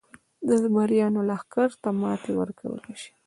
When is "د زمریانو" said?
0.47-1.19